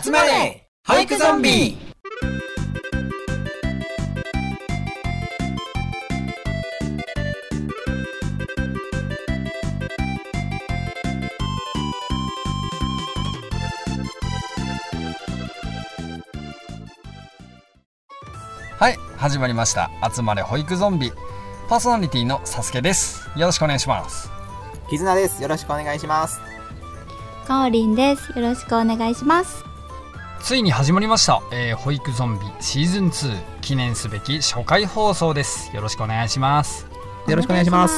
[0.00, 1.76] 集まれ保育ゾンビ
[18.78, 21.12] はい始まりました集まれ保育ゾンビ
[21.68, 24.30] パーソナリティのサスケですよろしくお願いします
[24.92, 25.42] 絆です。
[25.42, 26.38] よろしくお願いします。
[27.46, 28.38] かおりんです。
[28.38, 29.71] よろしくお願いします。
[30.42, 35.74] ついに始まりました、えー保育ゾンビシーズン2記念すべき初回放送です。
[35.74, 36.86] よろしくお願いします。
[37.28, 37.94] よろしくお願いします。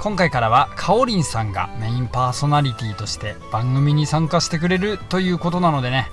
[0.00, 6.06] 今回からはかおりんさんがメインパーソナリティとして番組に参加してくれるということなのでね。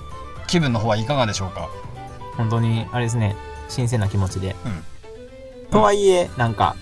[0.48, 1.68] 気分の方はいかがでしょうか？
[2.36, 3.36] 本当に、あれですね、
[3.68, 4.56] 新鮮な気持ちで。
[4.64, 5.70] うん。
[5.70, 6.74] とはいえ、なんか、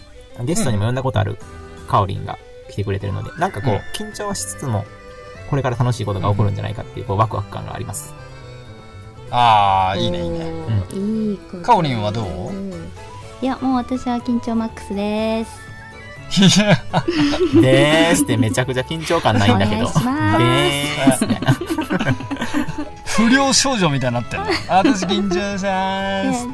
[0.44, 1.38] ゲストにも呼んだことある
[1.88, 2.38] カオリンが
[2.70, 3.80] 来てくれてるので、なんかこう、うん。
[4.08, 4.86] 緊張はしつつも、
[5.48, 8.14] これから楽しいことが起こるんじゃないかっていう、こう、ワクワク感があります。
[9.30, 9.96] ああ。
[9.96, 11.38] いいねいいねおーいい。
[11.62, 12.52] かおりんはどう？
[13.40, 15.68] いや、もう私は緊張マックスです。
[17.60, 19.86] でーすってめちゃくちゃ緊張感ないんだけど。
[19.86, 21.40] でーすね。
[23.06, 26.46] 不良少女みたいになってるあ 私緊張します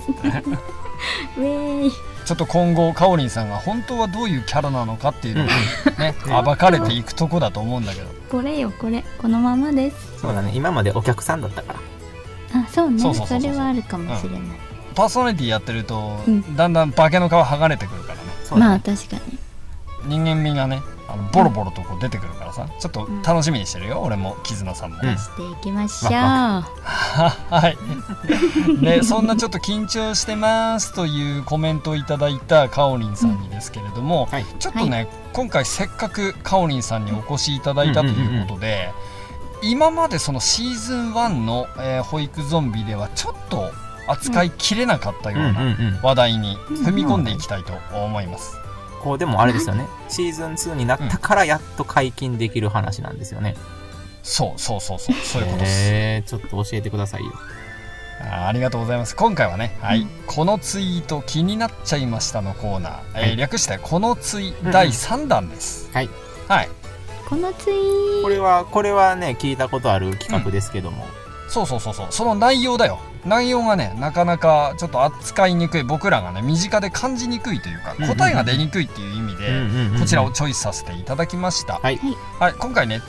[1.38, 1.92] ウェーイ。
[2.24, 5.52] ちょっと今後かおりんさんが本当はどういうキャラなのかっていうのをね
[5.98, 9.04] ね 暴かれていくとこだと思うんだけどこれよ、これ。
[9.18, 10.18] このままです。
[10.18, 11.74] そうだね、今までお客さんだったか
[12.52, 12.60] ら。
[12.62, 12.98] あ、そうね。
[13.14, 14.40] それはあるかもしれない。
[14.96, 18.22] パーソナリティやってると、うんだんだん化けの皮剥がれてくるからね
[18.60, 18.80] まあ。
[18.80, 19.38] 確かに。
[20.06, 25.16] 人間味がねあのボロボロとこう出てくるからさちょっと楽しみにしてるよ、俺も絆さんも、うん。
[25.18, 26.12] していきましょう。
[26.12, 26.62] わ
[27.50, 27.76] はい。
[28.80, 34.46] でそんなちょっと緊張してますというコメントをいただいたかおりんさんにですけれども、はい。
[34.58, 38.90] ちょっとね、今回せっかくかおりんさんにお越しいただいたということで、
[39.62, 43.70] 今までそのシーズン1の、えー保育ゾンビではちょっと
[44.06, 46.00] 扱いきれなかったよううんうんなうん。
[46.02, 48.58] 話題に踏み込んでいきたいと思います。
[49.04, 49.86] こう、でもあれですよね。
[50.08, 53.54] シーズン2になったからやっと解禁できる話なんですよね。
[54.22, 55.92] そうそうそうそうそういうことです。
[55.92, 57.32] へー、ちょっと教えてくださいよ。
[58.20, 59.14] ありがとうございます。
[59.14, 65.90] 今回はね、はい、うんこのツイート気になっちゃいましたのコーナー、えーはい略してこのツイうん第3弾です。
[65.92, 66.08] はい。
[66.48, 66.68] はい、
[67.28, 71.04] このツイーこれは、これはね、聞いたことある企画ですけども。
[71.48, 72.98] そうそうそうそう、その内容だよ。
[73.24, 81.78] 内容がね、なかなかちょっと扱いにくい、僕らがね、身近で感じにくいというか、答えが出にくいっていう意味で、うんうんうんこちらをチョイスさせていただきました。
[81.82, 81.98] はい。
[82.38, 83.00] はい、今回ね、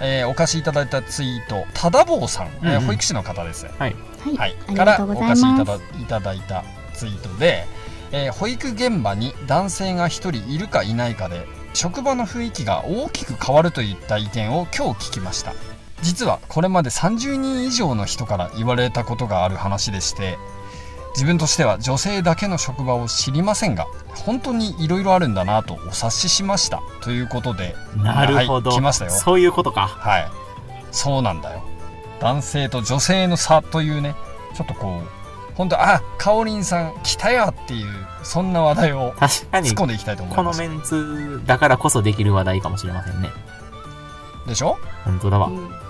[0.00, 3.66] えーお貸しいただいたツイート、ただぼうさん、えーうんうん保育士の方です。
[3.66, 3.96] はい、
[4.38, 5.64] はいあ、りからおがとうござい貸しいた。
[5.64, 5.78] だい
[6.08, 7.66] ただいたツイートで、
[8.12, 15.52] えー保育現場に男性が1人いるかいないかで職場の雰囲気が大きく変わるといった意見を今日聞きました
[16.02, 20.38] 実はこれまで30人以上の人から言われたことがある話でして
[21.14, 23.86] 自分としては女性だけの職場を知りませんが
[24.24, 28.70] 本当にいろいろあるんだなとお察ししましたということでなるほど。
[28.70, 29.88] はい来ましたよそういうことか。
[29.88, 30.30] はい
[30.92, 31.62] そうなんだよ
[32.20, 34.14] 男性と女性の差というね
[34.54, 37.86] ちょっとこう本当あかおりんさん来たよっていう
[38.22, 43.30] そんな話題を確かに突っ、込んでいきたいと思いますこのメンツだからこそできる話題かもしれませんね。
[44.46, 44.78] でしょ？
[45.04, 45.50] 本当だわう。
[45.50, 45.87] んうん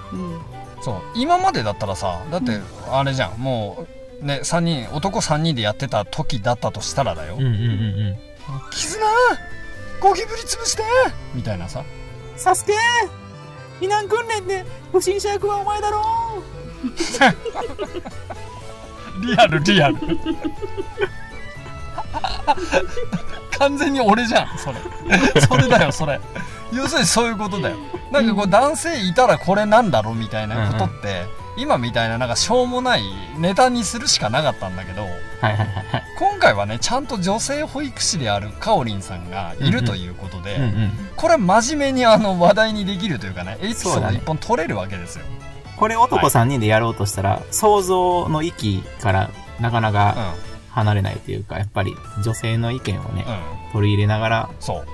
[0.80, 1.02] そう。
[1.14, 2.64] 今までだったらさだってうん。
[2.90, 3.38] あれじゃん。
[3.38, 3.86] も
[4.20, 7.36] うね3人男3人でやってた時だったとしたらだよ。
[7.38, 7.64] うんうんうんう
[8.12, 8.16] ん。
[8.72, 9.04] 「絆
[10.00, 10.82] ゴキブリ潰して!」
[11.34, 11.82] みたいなさ。
[12.36, 12.72] サスケ
[13.80, 16.04] 避難訓練で不審者役はお前だろ
[19.22, 19.96] リアルリアル。
[23.58, 24.76] 完全に俺じゃんそれ。
[25.40, 26.20] それだよそれ
[26.72, 27.76] 要するにそういうことだよ。
[28.12, 33.02] なんかこう男性いたらこれなんだろうみたいなことって、今みたいななんかしょうもない
[33.38, 35.66] ネタにするしかなかったんだけどはいはいはい。
[35.66, 36.04] はい。
[36.18, 40.90] 今回はねちゃんと女性保育士であるかおりんさんがいるということで、うんうん。
[41.16, 45.24] これ真面目にあの話題にできるというかねエピソード一本取れるわけですよ、
[45.76, 49.30] これ男3人でやろうとしたら、想像の域から
[49.60, 50.34] なかなか
[50.70, 51.94] 離れないというか、やっぱり
[52.24, 53.72] 女性の意見をねうん、うん。
[53.72, 54.86] 取り入れながらそう。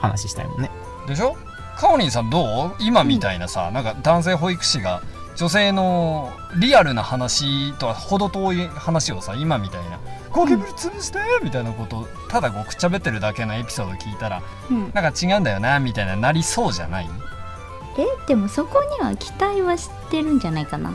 [0.00, 0.70] 話したいもんね。
[1.06, 1.36] でしょ？
[1.76, 2.76] かおりんさんどう？
[2.78, 5.02] 今みたいなさ、なんか男性保育士が
[5.36, 9.98] 女性のリアルな話とは程遠い話をさ今みたいな
[10.30, 14.90] 「ゴキブリ潰して!」みたいなことをただこうくっちゃべってるだけのエピソード聞いたらうん。
[14.92, 17.08] なんか違うんだよなみたいななりそうじゃない？
[17.98, 20.92] えでもそこには期待はしてるんじゃないかな。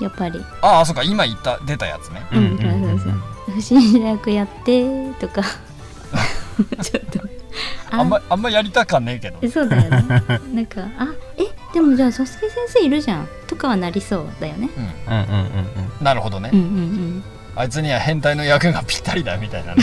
[0.00, 0.42] やっぱり。
[0.62, 2.26] ああそっか今言った出たやつね。
[2.32, 3.12] うんそうそう
[3.46, 3.52] そう。
[3.54, 5.42] 不審者役やってとか。
[6.82, 7.20] ちょっと
[7.90, 9.38] あんまあんまやりたかねえけど。
[9.42, 10.22] えそうだよね。
[10.52, 11.44] なんかあえ
[11.74, 13.28] でもじゃあサスケ先生いるじゃん。
[13.46, 14.70] とかはなりそうだよね。
[14.76, 15.14] うん。
[15.14, 16.04] うんうんうんうん。
[16.04, 17.24] なるほどね、うんうんうん。
[17.56, 19.82] あいつには変態の役がぴったりだみたいなね。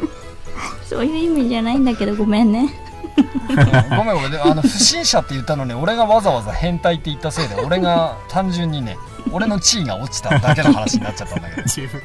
[0.84, 2.68] そういう意味じゃないんだけどごめんね。
[3.96, 4.30] ごめんごめん。
[4.30, 8.96] であの不審者って言ったのに俺がわざわざ変態って言ったせいで俺が単純にね
[9.30, 11.62] 俺の地位が落ちただけの話になっちゃったんだけど。
[11.68, 12.00] 自分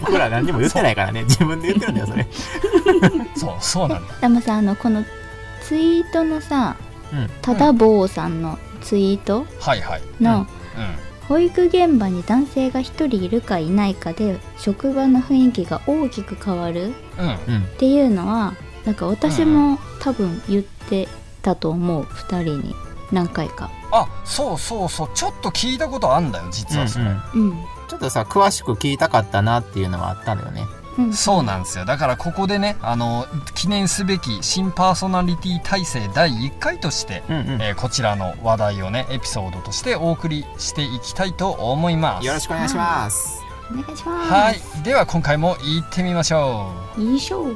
[0.00, 1.22] 僕ら何にも言ってないからね。
[1.24, 2.26] 自分で言ってるんだよそれ。
[3.36, 4.14] そうそうなんだ。
[4.20, 5.04] でもさあのこの
[5.62, 6.76] ツイートのさ
[7.12, 7.30] うん。
[7.40, 10.02] ただ坊さんのツイートはいはい。
[10.20, 10.46] の、うん。
[11.28, 17.54] 保育現場に男性が1人いるかいないかで職場の雰囲気が大きく変わるっうん。
[17.54, 18.54] うんていうのは
[18.84, 21.08] なんか私も多分言って
[21.42, 22.02] たと思う。
[22.04, 22.74] 2人に。
[23.12, 25.10] 何回かあそうそうそう。
[25.14, 27.50] ちょっと聞いたことあんだよ実はそれ、うんうん。
[27.50, 27.64] うん。
[27.88, 30.66] ちょっとさ詳しく聞いたかったなっていうのはあったんだよね。
[30.98, 31.84] うんそうなんですよ。
[31.86, 37.62] だからここでねあの記念すべき新パーソナリティ体制第1回として、うんうん。
[37.62, 42.26] えーこちらの話題をねエピソードとしてお送りしていきたいと思います。
[42.26, 43.42] よろしくお願いします。
[43.70, 44.32] お願いします。
[44.32, 44.60] はい。
[44.84, 47.02] では今回も行ってみましょう。
[47.02, 47.54] よいしょ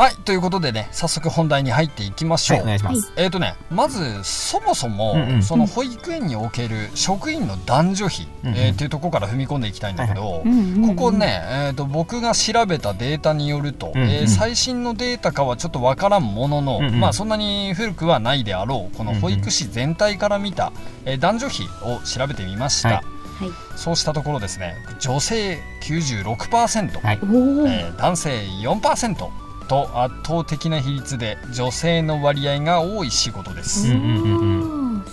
[0.00, 3.12] はいということでね早速本題に入っていきましょう、はいお願いします。
[3.16, 5.42] えーとね、まずそもそも、うんうん。
[5.42, 8.56] その保育園における職員の男女比、うんうん。
[8.56, 10.96] えーっていうところから踏み込んでいきたいんだけど、うんうんうん。
[10.96, 14.08] ここね、えー、と僕が調べたデータによると、うんうん。
[14.08, 16.98] えー最新のデータかはちょっとわからんものの、うんうん。
[16.98, 20.72] まあそんなに古くはないであろうこの保育士全体から見た、
[21.04, 23.44] えー男女比を調べてみました、はい。
[23.44, 23.50] はい。
[23.76, 27.18] そうしたところですね女性96%、はい。
[27.20, 28.30] えー男性
[28.62, 35.04] 4%と圧倒的な比率で女性の割合が多い仕事です、うん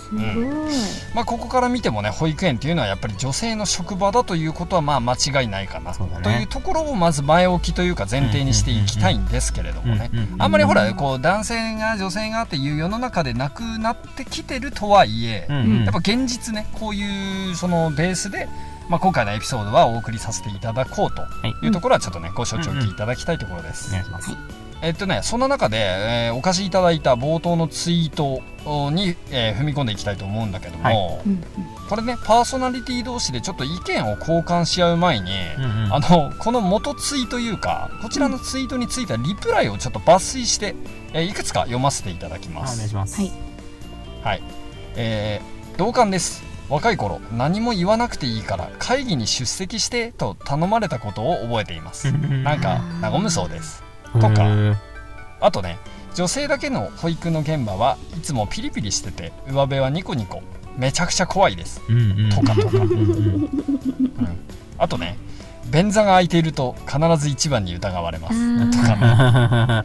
[1.14, 5.98] まあ、ここから見てもね保育園っていうのはやっぱり女性の職場だということはまあ間違いないかな、ね。
[6.24, 10.10] というところをまず前置きというか前提にしていきたいんですけれどもね。
[10.38, 15.84] あんまりほらこう男性が女性がっていう世の中でなくなってきてるとはいえ、うんうん。
[15.84, 18.48] やっぱ現実ねこういうそのベースで、
[18.88, 21.22] まあ、今回のエピソードはお送りさせていただこうと
[21.64, 21.68] い。
[21.68, 23.88] うところはちょっとねご承知おきいただきたいところです。
[23.90, 24.30] お願いします。
[24.80, 28.40] えっとね、そんな中で、えーお貸しいただいた冒頭のツイート
[28.92, 31.20] に、えー踏み込んでいきたいと思うんだけども、はい。
[31.26, 31.44] うん
[31.88, 35.94] これねパーソナリティ同士でちょっと意見を交換し合う前に、うんうん。
[35.94, 40.74] あのこの元ツイートいうかこちらのツイートについたリプライをちょっと抜粋して、
[41.12, 42.88] えーいくつか読ませていただきあお願います。
[42.88, 43.20] します。
[43.20, 43.32] はい。
[44.22, 44.42] はい、
[44.96, 52.12] えー同感です若い頃何も言わなくていいから会議に出席してと頼まれたことを覚えています。
[52.12, 53.82] なんか和むそうです。
[54.12, 54.76] とか。
[55.40, 55.78] あとね
[56.14, 60.42] 女性だけの保育の現場はいつもピリピリしてて上辺はニコニコ
[60.76, 61.80] めちゃくちゃ怖いです。
[61.88, 62.30] うんうん。
[62.30, 63.48] とかとか、うんうん
[64.80, 65.18] あとね
[65.70, 68.70] 便座が空いていると必ず一番に疑われます。
[68.70, 69.84] とか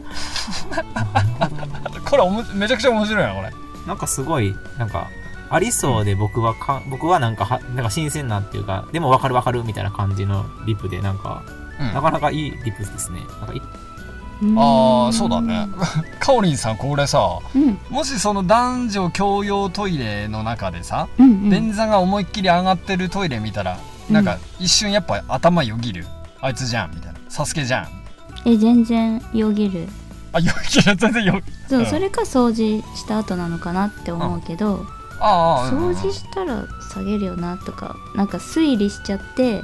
[2.08, 3.52] これおもめちゃくちゃ面白いなこれ。
[3.86, 5.08] なんかすごいなんか
[5.50, 11.42] ありそうで僕はか僕はなんかはなんか新鮮なっていうかでも分かる分かるみたいな感じのリプでなんか
[11.80, 11.92] うん。
[11.92, 13.20] なかなかいいリプですね。
[13.40, 13.62] なんかい
[14.56, 15.68] ああそうだね。
[16.18, 17.78] かおりんさんこれさうん。
[17.88, 21.50] もしその男女共用トイレの中でさうんうん。
[21.50, 23.78] 便座が思いっきり上がってるトイレ見たら
[24.10, 26.04] なんか一瞬やっぱ頭よぎる。
[26.40, 27.20] あいつじゃんみたいな。
[27.28, 27.88] サスケじゃん。
[28.46, 29.88] え全然よぎる。
[30.32, 30.96] あよぎる。
[30.96, 31.86] 全然よそう、うん。
[31.86, 34.84] それか掃除した後なのかなって思うけど、
[35.20, 39.62] ああ掃除したら下げるよなとかなんか推理しちゃって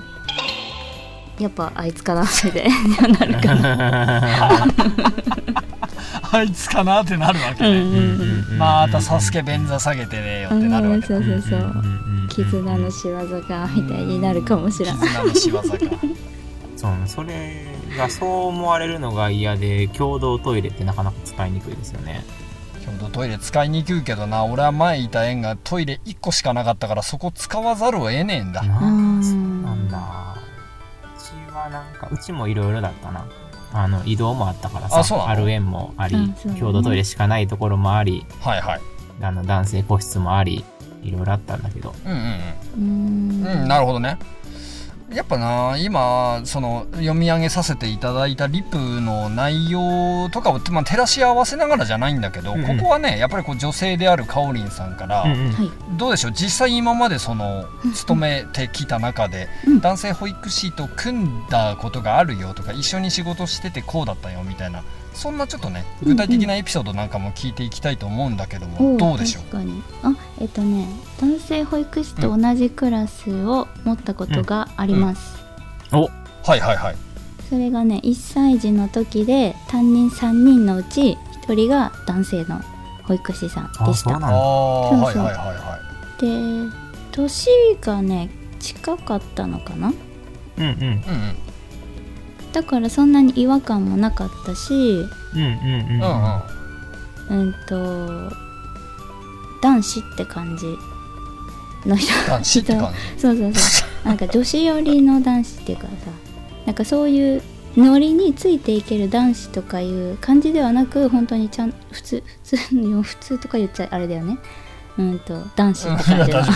[1.38, 2.69] やっぱあいつかなって
[3.09, 4.66] なるかな。
[6.33, 11.07] あいつかなってなるわけね、うんうまたサスケ便座下げてねえよってなるわけだ。
[11.09, 11.83] そうそうそう、
[12.28, 15.66] 絆の仕業かみたいになるかもしれない、絆の仕業か。
[16.76, 17.66] そうそれ
[17.99, 22.25] がそう思われるのが嫌で共同トイレってなかなか使いにくいですよね
[22.84, 24.44] 共同トイレ使いにくいけどな。
[24.44, 28.62] 俺は前いた園がトイレ1個しかなかったからそこ使わざるを得ねえんだ。
[28.62, 29.22] なうん。
[29.22, 30.37] そうなんだ。
[31.04, 33.26] うちはなんかうちもいろいろだったな。
[33.72, 36.34] あの移動もあったからさある園もあり、うんね。
[36.58, 38.80] 共同トイレしかないところもありはいはい。
[39.22, 40.64] あの男性個室もあり
[41.02, 41.94] いろいろあったんだけど。
[42.04, 42.18] うんうん。
[42.18, 43.46] うん。
[43.46, 44.18] うんなるほどね
[45.12, 52.79] やっぱな今その読み上げさせていただいたリプの内容とかを、まあ、照らし合わせながらじゃないんだけど、うんうん。
[52.79, 55.52] ここはねやっぱりこう女性であるかおりんさんから、うんうん。
[55.52, 59.81] はいどうでしょう実際今までその勤めてきた中でうん。
[59.81, 69.43] 男性保育士と組んだことがあるよとか一緒に仕事しててこうだったよみたいなそんなちょっとね具体的なエピソードなんかも聞いていきたいと思うんだけども、おどうでしょう？
[69.45, 69.83] 確かに。
[70.02, 70.87] あえっとね
[71.21, 75.37] 男性保育士と同じクラスを持ったことがあります、
[75.93, 76.00] は
[76.57, 76.97] いはいはい。
[77.49, 82.61] それがね1歳児の時で担任3人のうち1人が男性の
[83.02, 84.12] 保保育士さんあでした。
[84.12, 85.79] ああそうそうはいはいはいは
[86.21, 86.71] い。
[86.71, 86.76] で
[87.11, 87.50] 年
[87.81, 89.93] がね近かったのかな？
[90.59, 90.71] うんうん。
[90.71, 91.00] うんうん
[92.52, 96.02] だからそんなに違和感もなかったしうんうんうん。
[96.02, 96.23] うん
[97.30, 98.33] うんうんと
[99.62, 100.66] 男子って感じ
[101.88, 102.12] の人。
[102.26, 104.09] 男子って感 そうそうそう。
[104.09, 105.90] なんか女子寄りの男子っていうかさ
[106.66, 107.42] なんかそういう
[107.76, 114.38] ノリについていける男子とかいう感じではなく本当にちゃん普通普通の普通とか言っちゃあれだよね。
[114.99, 116.38] うんと男子って感じの。
[116.38, 116.47] う ん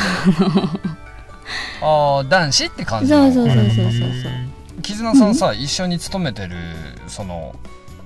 [1.82, 3.32] ああ男子って感じの。
[3.32, 4.32] そうそうそうそうそうそう
[4.82, 6.56] 絆さんさ、一緒に勤めてる
[7.06, 7.54] その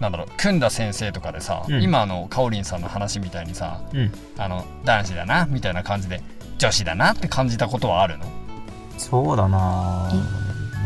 [0.01, 4.13] なんだろう組んだ先生とかでさ、うん今のかおりんさんの話みたいにさうん。
[4.37, 6.23] あの男子だなみたいな感じで
[6.59, 8.27] 女子だなって感じたことはあるの？
[8.97, 10.11] そうだな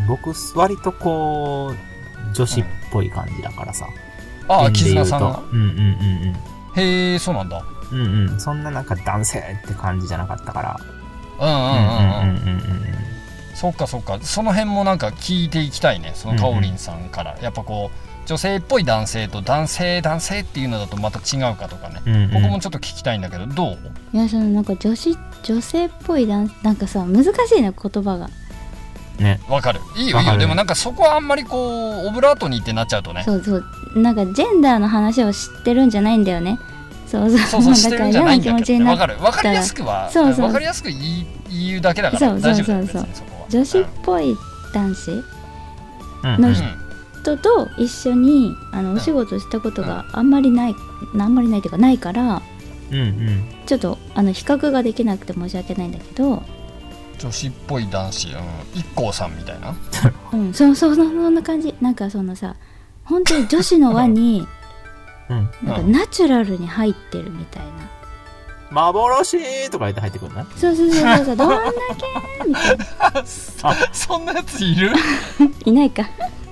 [0.09, 3.87] 僕、割とこう、女子っぽい感じだからさ。
[4.49, 5.43] ああ点で言うと絆さんが？
[5.53, 7.99] うんうんうんへえそうなんだうん。
[8.01, 8.41] うんうん。
[8.41, 10.81] そんななんか男性って感じじゃなかったから。
[11.39, 13.02] うんうんうんうん、うんうんうん
[13.55, 14.19] そっかそっか。
[14.23, 16.13] その辺もなんか聞いていきたいね。
[16.15, 22.31] そのかおりんさんから、やっぱこう女性っぽい男性と男性男性っていうのだとまた違うかとかね、うんうん。
[22.33, 23.79] 僕もちょっと聞きたいんだけどどう？
[24.13, 28.29] いやそのなんか女子女性っぽい男なんかさ難しいね言葉が。
[29.19, 29.41] ね。
[29.49, 29.81] わかる。
[29.97, 30.39] いいよいいよ。
[30.39, 33.23] でもなんかそこはあんまりこうオブラートにってなっちゃうとね。
[33.25, 33.65] そうそう。
[33.95, 36.59] なんかジェンダーの話を知ってるんじゃないんだよね。
[37.07, 37.39] そうそう。
[37.39, 39.23] そうそうしてるんじゃないんだだからけ嫌な気持ちになっどねわかる。
[39.25, 40.47] わかりやすくはそうそう。
[40.47, 42.31] わかりやすく言い言うだけだから。
[42.31, 43.17] そう大丈夫だよそうそう別に。
[43.17, 44.37] そこは女子っぽい
[44.73, 45.23] 男子うん。
[46.41, 46.55] のうん。
[47.23, 50.75] 人と一緒にあのお仕事したことがあんまりない、
[51.19, 52.43] あんまりないというかないから
[52.91, 53.45] うんうん。
[53.67, 56.43] ちょっとあの比較ができなくて申し訳ないんだけど
[57.19, 58.35] 女子っぽい男子、うん、
[58.75, 59.75] 一 k さんみたいな？
[60.33, 60.53] うん。
[60.55, 61.75] そうそうそうそんな感じ。
[61.81, 62.57] なんかそのさ
[63.05, 64.47] 本当に女子の輪に
[65.31, 65.51] うん。
[65.63, 67.71] なんかナチュラルに入ってるみたいな
[68.73, 70.47] 幻とか言って入ってくるな。
[70.57, 71.37] そうそうそうそうそう。
[71.37, 71.57] どんだ
[72.43, 72.85] けみたいな。
[73.63, 74.93] あ そんなやついる？
[75.65, 76.09] いないか。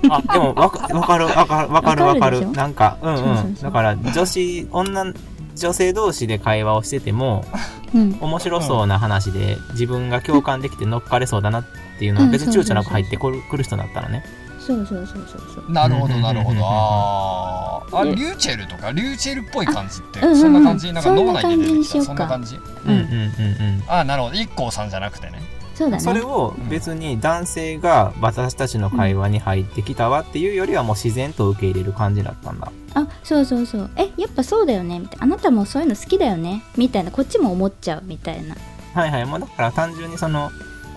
[0.09, 2.49] あ、でも、わかわかる、わかる、わかる、わかる。
[2.51, 3.55] なんか、うんそうそううん。
[3.55, 3.63] そう。
[3.63, 5.13] だから、女子、女、
[5.55, 7.45] 女性同士で会話をしてても、
[7.93, 8.17] うん。
[8.19, 11.65] 面白そうな話で、自分が共感できて乗っかれそうだなっ
[11.99, 14.23] ていうのは、別に躊躇なく入ってくるくる人だったのね。
[14.65, 15.71] そうそうそうそうそう。
[15.71, 16.63] なるほどなるほうんど。
[16.69, 17.97] あー。
[17.99, 22.55] あでリューチェルとかリューチェルっぽい感じってそんな感じなんか脳内で出てきたそんな感じ？
[22.55, 22.91] うん。
[22.91, 22.97] うん。
[22.99, 23.83] うんうん。
[23.87, 24.35] あーなるほど。
[24.35, 25.41] 一 k さんじゃなくてね。
[25.75, 26.03] そうだね。
[26.03, 32.71] それを別に男性が私たちの会話に入ってきたわっていうよりはもう自然と受け入れる感じだったんだ。
[32.93, 33.89] あそうそうそう。
[33.95, 34.99] えやっぱそうだよね。
[34.99, 36.63] みたいなあなたもそういうの好きだよね。
[36.77, 37.11] みたいな。
[37.11, 38.55] こっちも思っちゃうみたいな。
[38.93, 39.25] はいはい。
[39.25, 40.51] もうだから単純にその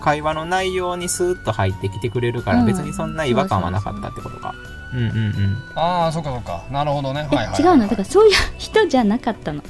[0.05, 2.65] 会話の内容にスーッと入ってきてくれるからうん。
[2.67, 4.53] 別にそんな違和感はなかったってことか。
[4.93, 5.57] うんうんうん。
[5.73, 6.63] ああそっかそっか。
[6.71, 7.27] なるほどね。
[7.31, 7.73] え、はいはいはい。
[7.73, 7.87] 違うの。
[7.87, 9.63] だからそういう人じゃなかったの。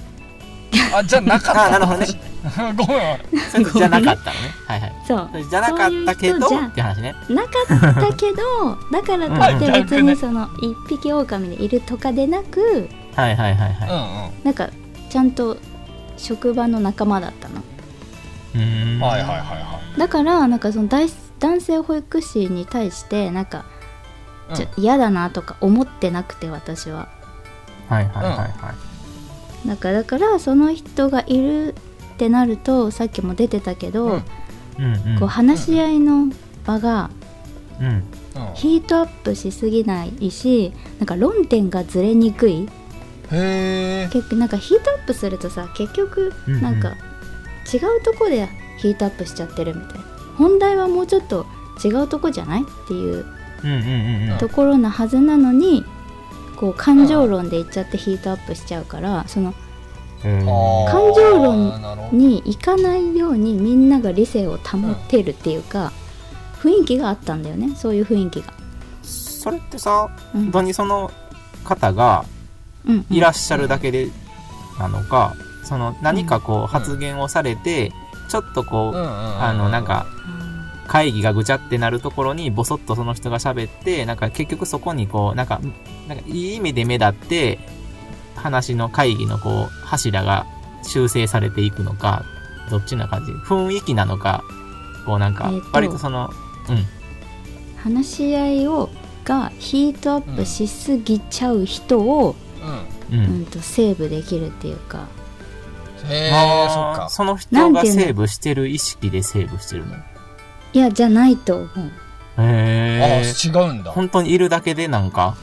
[0.94, 2.08] あじゃなかったあなるほどね。
[2.76, 3.14] ごめ
[3.64, 3.64] ん。
[3.74, 4.54] じゃなかったのね。
[4.68, 4.94] はいはい。
[5.08, 5.30] そう。
[5.50, 7.16] じゃなかったけどそういう人じゃって話ね。
[7.30, 7.50] なか
[7.94, 14.44] ったけどだからといって別うんにその一匹狼でいるとかでなくはいはいはいうんはうん。
[14.44, 14.70] なんか
[15.10, 15.56] ちゃんと
[16.18, 17.64] 職場の仲間だったの。
[19.02, 20.00] はいはいはいはい。
[20.00, 21.08] だからなんかその大
[21.40, 23.66] 男性保育士に対してなんか
[24.50, 24.84] うん。
[24.84, 27.10] だなとか思ってなくて私は。
[27.90, 28.74] はいはいはいは
[29.66, 29.68] い。
[29.68, 34.22] だからだからその人がいるってなるとさっきも出てたけど。
[35.20, 36.28] こう話し合いの
[36.66, 37.10] 場が
[38.56, 42.68] ヒートアップしすぎないしなんか論点がずれにくい。
[43.32, 46.62] へえ結局なんかヒートアップするとさ結局うんうん。
[46.62, 46.94] なんか
[47.72, 50.00] 違うとこでヒートアップしちゃってるみたい。
[50.00, 50.06] な
[50.38, 51.46] 本題はもうちょっと
[51.84, 53.26] 違うとこじゃないっていう。
[54.38, 55.84] ところなはずなのに
[56.56, 59.56] こう感情論で言っちゃってヒートアップしちゃうからその
[60.22, 65.92] 感情論に行かないようにみんなが理性を保ってるっていうか
[66.62, 67.76] 雰囲気があったんだよね。
[67.76, 68.54] そういう雰囲気が。
[69.02, 70.44] それってさ、うん。
[70.44, 71.12] 本当にその
[71.64, 72.26] 方が
[73.10, 74.10] いらっしゃるだけで
[74.78, 77.92] なのか、その何かこう発言をされて、
[78.30, 80.06] ちょっとこう、あのなんか
[80.88, 85.60] 会議がぐちゃってなるところにボソッとその人が喋って、なんか結局そこにこう、なんか、
[86.08, 87.60] なんかいい意味で目立って、
[88.36, 90.46] 話の会議のこう、柱が
[90.84, 92.24] 修正されていくのか、
[92.70, 93.32] どっちな感じ？
[93.32, 94.44] 雰囲気なのか、
[95.06, 96.30] こうなんか割とその、
[96.70, 96.86] うん。
[97.78, 98.90] 話し合いを
[99.24, 102.36] がヒートアップしすぎちゃう人を、
[103.12, 103.20] うん。
[103.20, 103.26] うん。
[103.26, 105.08] うんとセーブできるっていうか
[106.10, 107.10] へえあーそっか。
[107.10, 109.96] その人がセーブしてる意識でセーブしてるの？
[110.74, 111.70] いやじゃないと思う。
[112.38, 113.34] あへえ。
[113.46, 113.92] 違うんだ。
[113.92, 115.36] 本当にいるだけでなんか、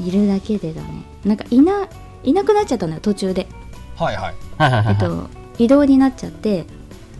[0.00, 1.02] いるだけでだね。
[1.24, 1.88] なんかいな
[2.24, 3.48] いなくなっちゃったのよ途中で。
[3.96, 4.34] はいはい。
[4.58, 4.94] はいはいはいはい。
[4.94, 6.64] えっと移動になっちゃって。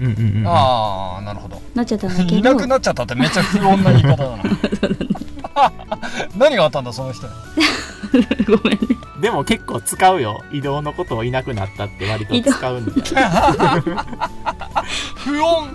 [0.00, 0.46] うんうんうんうん。
[0.46, 1.60] ああなるほど。
[1.74, 4.42] なっちゃったんだけ いなどくなっちゃったってめっちゃ不穏な言い方だな
[6.36, 7.26] 何があったんだその人。
[7.26, 7.32] に
[8.46, 8.96] ごめんね。
[9.20, 10.42] でも結構使うよ。
[10.52, 12.96] 移動のことをいなくなったって割と使うんだよ。
[15.16, 15.68] 不穏。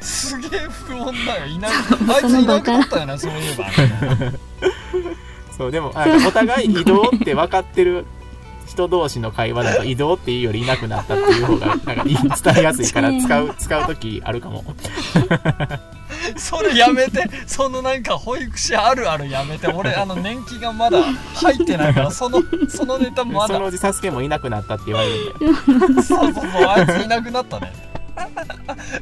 [0.00, 1.46] すげえ不穏だよ。
[1.46, 1.72] いなく
[2.12, 3.66] あいつそのいなくなったよねそういえば。
[5.56, 8.06] そう、でも、あお互い移動って分かってる
[8.70, 14.64] 人同士の会話だと移動っていうよりいなくなったっていう方が、なんかいい伝えやすいから使う、使うときあるかも。
[16.36, 17.28] それやめて。
[17.46, 19.66] そのなんか保育士あるあるやめて。
[19.68, 21.02] 俺あの年季がまだ
[21.34, 23.54] 入ってないからその そのネタまだ。
[23.54, 26.02] そのうちサスケもいなくなったって言われるんだよ。
[26.02, 27.72] そうそうそうあいついなくなったね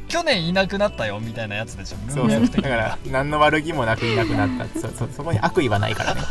[0.07, 2.47] 去年いなくなったよみたいなやつでしょそうそう。
[2.47, 4.79] だから、何の悪気もなくいなくなった。
[4.79, 6.21] そ、そ、そこに悪意はないからね。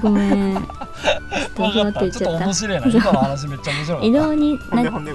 [0.00, 0.64] ごめんちょっ
[1.54, 4.56] と分かちょっと言っちゃった面白いな今の話めっちゃ面白い移動にな。
[4.56, 4.60] っ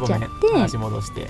[0.07, 1.27] ちゃって話戻して。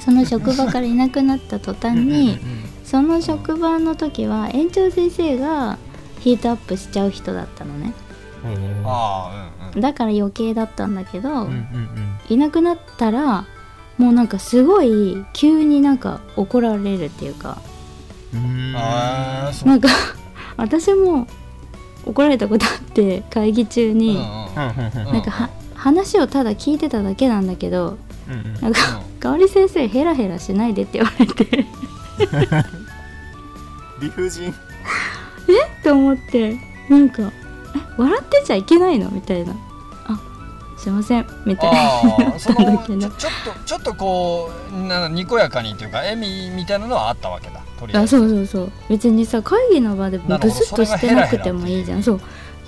[0.00, 2.38] その職場からいなくなった途端に
[2.84, 5.76] その職場の時は園長先生が
[6.20, 7.92] ヒートアップしちゃう人だったのね
[8.44, 12.18] へーああうんうんだから余計だったんだけど、うんうんうん。
[12.30, 13.44] いなくなったら
[13.98, 17.58] もうなんかすごい急になんか怒られるっていうか。
[18.32, 19.88] なんか
[20.56, 21.26] 私も
[22.04, 24.30] 怒られたことあって会議中に、うんうんうん。
[25.02, 27.96] うんうんなんかは話をただ聞いてただけなんだけど
[28.28, 28.60] うんうん。
[28.60, 31.66] なんか「香織先生ヘラヘラしないで」って言われて。
[34.00, 34.54] 理不尽。
[35.82, 36.56] と思って。
[36.88, 37.22] なんか
[37.74, 37.78] 「え？
[37.96, 39.56] 笑ってちゃいけないの?」みたいな「あ
[40.78, 41.78] すいません」みたいな。
[41.78, 42.02] あ
[42.34, 43.08] あ そのだけど。
[43.10, 48.72] ちょっとちょっとこうなんにこやかにっていうか笑みみたいなのはあったわけだとりあえあずそうそうそう。
[48.88, 52.02] 別にさ会議の場でブスッとしてなくてもいいじゃん。
[52.02, 52.20] そう。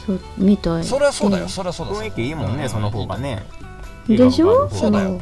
[0.07, 0.85] そうみたい。
[0.85, 1.45] そりゃそうだよ。
[1.47, 3.45] でそりゃそうだ雰囲気いいもんね、その方がね。
[4.09, 4.69] でしょ？
[4.73, 5.21] そうだよ、そう。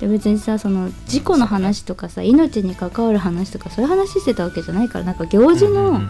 [0.00, 6.02] で別にさその事故の話とかさ命に関わる話とかそういう話してたわけじゃないからなんか行事の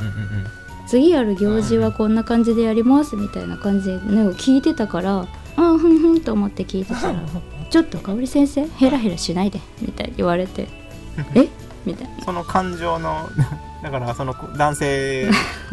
[0.89, 7.23] 次やる行事はこんな感じでやりますみたいな感じでね聞いてたからああふんふんと思って聞いてたら
[7.71, 10.69] 「ちょっと香織先生ヘラヘラしないで」みたいに言われて
[11.35, 11.49] 「え？
[11.85, 12.25] みたいな。
[12.25, 13.29] その感情の
[13.83, 15.31] だからその男性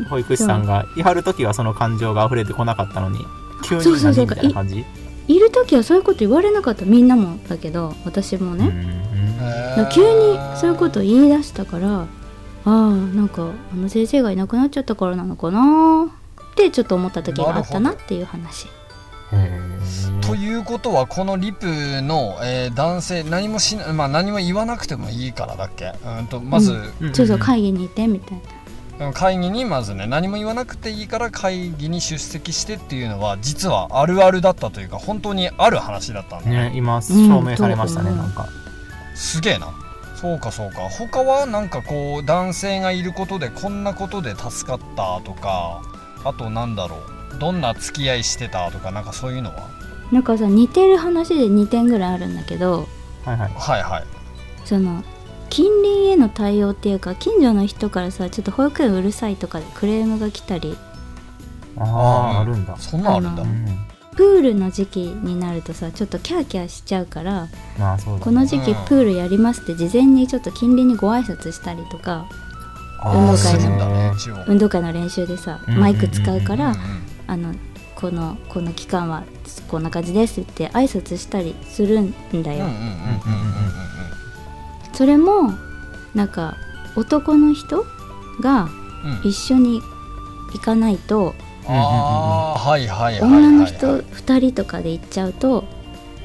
[0.10, 3.20] 保育士さんがいはる時はその感情が溢れてこなかったのに
[3.64, 4.22] 急に何？
[4.22, 4.86] みたいな感じ？
[5.28, 6.86] いる時はそういうこと言われなかった。
[6.86, 9.02] みんなもだけど私もね、
[9.94, 12.06] 急にそういうことを言い出したからあ
[12.66, 18.68] あなんかあの先生がいなくなっちゃったからなのかなってちょっと思った時があったなっていう話
[20.26, 21.66] ということはこのリプ
[22.02, 25.94] の、えー男性何もしなまあ何も言わなくてもいいからだっけ？
[26.06, 27.14] うんとまず、うん。
[27.14, 28.42] そうそう会議にいてみたい
[29.00, 29.12] な。
[29.12, 38.48] 会議にまずね何も言わなくていいから会議に出席してっていうのは実はあるあるだったというか本当にある話だったんだねね今証明されましたね、うんなんか。
[39.16, 39.74] すげえな。
[40.16, 40.90] そうかそうか。
[40.90, 45.82] 他はなんかこう男性がいることでこんなことで助かったとか
[46.24, 46.98] あとなんだろ
[47.36, 47.40] う。
[47.40, 49.68] どんな付き合いしてたとかなんかそういうのは？
[50.12, 52.88] なんかさ似てる話で2点ぐらいあるんだけど
[53.26, 53.52] はいはい。
[53.56, 54.04] はいはい。
[54.66, 55.04] その
[55.50, 60.78] 近隣への対応っていうか近所の人からさちょっと保育園うるさいとかでクレームが来たり。
[61.78, 61.90] ああー
[62.38, 62.76] ああるんだ。
[62.78, 63.44] そんなんあるんだ。
[64.16, 67.48] プールの時期になるとさちょっとキャーキャーしちゃうから
[67.80, 68.24] まあそうだね。
[68.26, 68.86] この時期うん。
[68.86, 72.28] プールやりますって事前にちょっと近隣にご挨拶したりとか
[73.00, 74.46] あ運動会の。
[74.48, 75.80] 運動会の練習でさうん。
[75.80, 76.76] マイク使うから
[77.28, 77.54] あの
[77.96, 79.24] このこの期間は
[79.68, 82.66] こんな感じですって挨拶したりするんだよ、
[84.94, 85.54] それも
[86.14, 86.56] なんか
[86.96, 87.86] 男の人
[88.42, 88.70] が
[89.24, 89.82] 一緒に
[90.54, 91.34] 行かないと
[93.22, 95.64] 女の人2人とかで行っちゃうと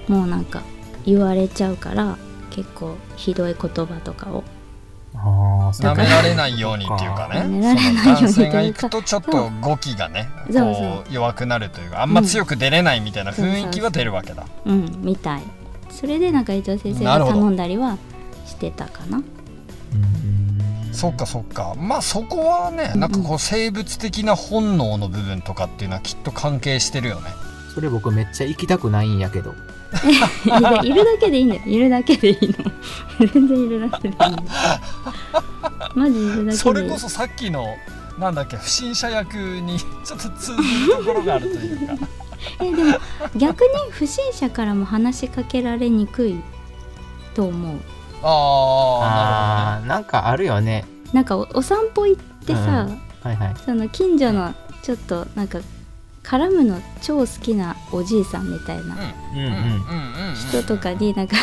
[0.09, 0.62] もうなんか
[1.04, 2.18] 言われちゃうから
[2.50, 4.44] 結構ひどい言葉とかを
[5.22, 7.40] 舐められないようにっていうかね。
[7.40, 8.22] 舐められないようにというか。
[8.22, 10.28] その男性が行くとちょっと語気がね
[11.11, 15.42] 弱くなるというかあんま強く出れないみたいな雰囲気は出るわけだうんみたい。
[15.90, 17.98] それでなんか伊藤先生が頼んだりは
[18.46, 19.18] してたかな。
[19.18, 19.24] うん。
[20.92, 21.74] そっかそっか。
[21.76, 27.31] まあそこはねなんかこう生物的な本能の部分とかっていうのはきっと関係してるよね
[27.78, 29.54] それ僕めっちゃ行きたくないんやけど。
[30.44, 31.62] い やいるだけでいいんだよ。
[31.64, 32.72] いるだけでいいの。
[33.32, 34.48] 全然いるだけでいいんだよ
[35.94, 36.50] マジいるだけで。
[36.50, 37.76] いいそれこそさっきの
[38.18, 41.94] なんだっけ不審者役に ちょっと通じるところがあるというか。
[42.60, 42.98] えでも
[43.36, 46.42] 逆に不審者からも話しかけられにくい
[47.36, 47.78] と思う。
[48.24, 50.84] ああーなんかあるよね。
[51.12, 52.88] なんかおお散歩行ってさ、
[53.22, 53.54] はいはい。
[53.64, 55.60] その近所のちょっとなんか
[56.28, 58.96] 絡むの超好きなおじいさんみたいな。
[59.32, 61.36] うんうんうんうんうん人とかになんか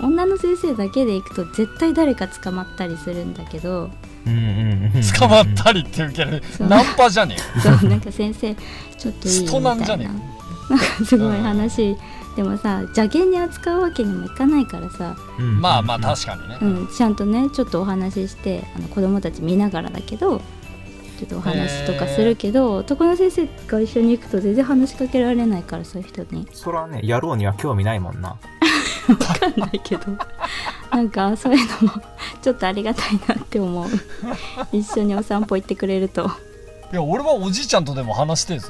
[0.00, 3.90] 女の先生だけで行くと絶対誰か捕まったりするんだけど。
[4.26, 7.78] うんうんうん捕まったりって受けるナンパじゃねえよ。
[7.78, 8.54] そうなんか先生
[8.98, 9.74] ちょっといいみたいな。
[9.76, 10.10] なんじゃね
[10.68, 11.96] なんかすごい話。
[12.34, 15.60] でもさ邪険に扱うわけにもいかないからさ、うん。
[15.60, 16.58] まあまあ確かにね。
[16.60, 20.42] うん、ちゃんとねちょっとお話ししてあの子供たち見ながらだけど
[21.16, 26.46] ちょっとお話とかするけど、男の先生が一緒に行くと全然話しかけられないからそういう人に。
[26.52, 28.36] それはね野郎には興味ないもんな。
[29.06, 30.04] 分かんないけど。
[30.90, 32.02] なんかそういうのも
[32.42, 33.88] ちょっとありがたいなって思う。
[34.72, 36.30] 一緒にお散歩行ってくれると。
[36.92, 38.68] いや俺はおじいちゃんとでも話してえぞ。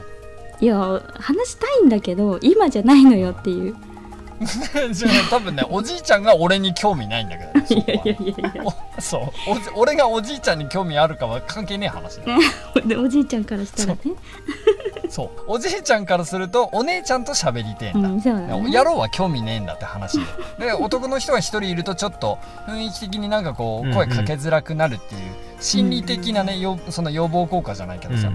[0.61, 3.77] いや話したいんだけど今じゃないのよっていう
[5.31, 8.65] 多分ねおじいちゃんが俺に興味ないんだけどねそ いやいやいやいや。
[8.65, 9.51] お そう。
[9.51, 12.41] おじ俺がおじいちゃんに興味あるかは関係ねえ話だよ。
[12.87, 13.99] でおじいちゃんからしたらね。
[15.09, 15.31] そう。
[15.47, 18.71] おじいちゃんからするとお姉ちゃんと喋りてえんだ、うんそうだね。
[18.73, 20.19] 野郎は興味ねえんだって話
[20.59, 20.67] で。
[20.67, 25.21] で男の人が一人いるとちょっと雰囲気的になんかこう声かけづらくなるっていう
[25.61, 28.31] 心理的なねよその予防効果じゃないけどさ、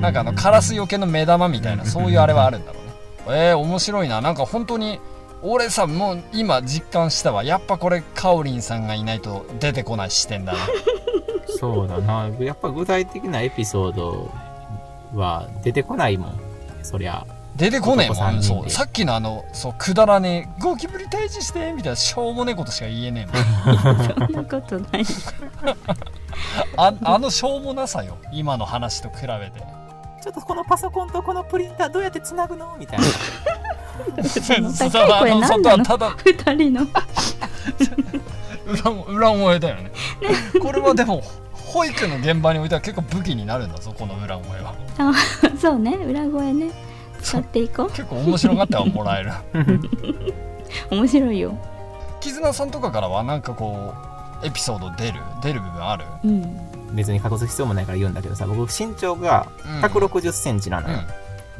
[0.00, 2.92] なんかあのカラスよけの目玉みたいなうんそういうあれはあるんだろうね。
[3.28, 4.20] えー、面白いな。
[4.20, 4.98] なんか本当に
[5.42, 7.42] 俺さもう今実感したわ。
[7.42, 10.58] やっぱこれカオリンさんがいないと出てこない視点だな。
[11.58, 12.28] そうだな。
[12.38, 14.30] やっぱ具体的なエピソード
[15.14, 16.40] は出てこないもん。
[16.82, 17.26] そりゃ。
[17.56, 18.42] 出てこねえもん。
[18.42, 18.70] そう。
[18.70, 23.26] さっきのあのそうくだらねえゴキブリ退治してみたいなしょうもねえことしか言えね
[23.66, 23.78] えもん。
[24.16, 25.04] そんなことない
[26.76, 28.16] ああのしょうもなさよ。
[28.32, 29.60] 今の話と比べて。
[30.22, 32.76] ちょっとこのパソコンとこのプリンターどうやってつなぐの？
[32.78, 33.04] みたいな
[34.60, 35.84] のそう高い声あのなんなの？
[35.84, 36.86] 外はただ二人の。
[38.66, 38.90] 裏
[39.30, 39.92] 裏声だよね。
[40.60, 44.74] これはでも保育の現場においては結構武器になるんだぞこの裏声は。
[44.98, 45.12] あ
[45.58, 45.94] そうね。
[45.96, 46.70] 裏声ね。
[47.20, 49.32] 使っていこ結構面白がってはもらえる。
[50.90, 51.56] う面白いよ。
[52.20, 53.94] 絆さんとかからはなんかこ
[54.42, 56.04] うエピソード出る出る部分ある？
[56.24, 56.96] うん。
[56.96, 59.80] 別に隠す必要もないから言うんだけどさ僕身長がうん。
[59.80, 60.98] 1 6 0センチなのよ、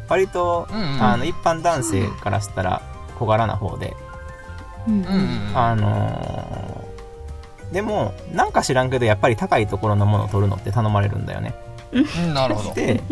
[0.08, 1.02] 割と、うんうん。
[1.02, 2.82] あの一般男性からしたら
[3.18, 3.96] 小柄な方で、
[4.86, 5.06] うんうん。
[5.06, 6.92] うんあのー
[7.72, 11.54] でもなんか知らんけどやっぱり高いところのものを取るのって頼まれるんだよね。
[11.90, 12.74] うんなるほど。
[12.74, 13.02] で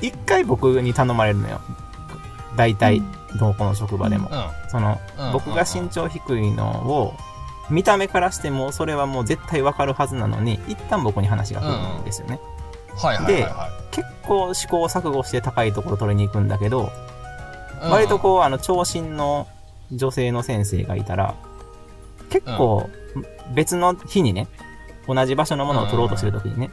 [0.00, 1.60] 一回僕に頼まれるのよ。
[2.56, 3.02] 大体
[3.40, 5.32] どこの職場でも、うそのうん。
[5.32, 7.14] 僕が身長低いのを
[7.70, 12.38] 見た目からしてもそれはもう絶対わかるはずなのに一旦僕に話が来るんですよね、
[12.94, 12.96] ん。
[12.96, 13.81] はいはいはいは
[14.22, 16.90] 結構試行錯誤して高いところ取りに行くんだけど、
[17.82, 19.48] い割とこうあの長身の
[19.90, 21.34] 女性の先生がいたら
[22.30, 22.88] 結構
[23.54, 24.46] 別の日にね
[25.08, 26.70] 同じ場所のものを取ろうとしてる時にね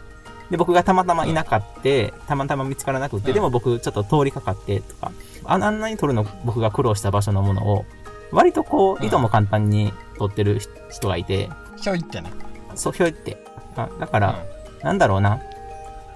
[0.52, 3.34] で僕がたまたまいなかってたまたま見つからなくってうん。
[3.34, 5.12] でも僕ちょっと通りかかってとか
[5.46, 7.86] ああんなに取るの僕が苦労した場所のものを
[8.32, 10.60] 割とこううんいとも簡単に取ってる
[10.92, 11.50] 人がいて。
[11.78, 12.32] ひょいってね。
[12.76, 13.44] そうひょいって。
[13.76, 14.46] あだから、
[14.84, 15.42] なんだろうな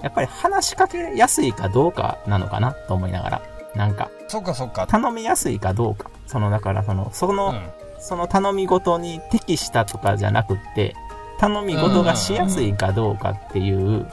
[0.04, 3.42] やっぱり話しかけやすいかどうかなのかなと思いながら
[3.76, 4.10] なんか。
[4.28, 4.88] そっかそっか。
[4.88, 6.10] 頼みやすいかどうか。
[6.28, 7.70] そのだからそのその、うん。
[8.00, 10.94] その頼み事に適したとかじゃなくって、
[11.40, 14.06] 頼み事がしやすいかどうかっていう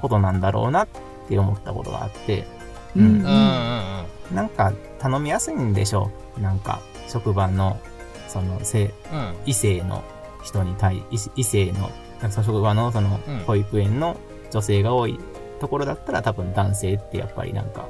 [0.00, 0.88] ことなんだろうなっ
[1.28, 2.46] て思ったことがあって、
[2.94, 3.02] うん。
[3.02, 3.10] うん。
[3.10, 3.88] うんうん
[4.28, 6.40] なんか頼みやすいんでしょう。
[6.40, 7.80] なんか職場の、
[8.28, 9.34] その性、うん。
[9.46, 10.04] 異性の
[10.44, 11.90] 人に対、異異性の、
[12.20, 13.38] なんかその職場のそのうん。
[13.46, 14.16] 保育園の
[14.50, 15.18] 女性が多い
[15.60, 17.86] ところだったら多分男性ってやっぱりなんか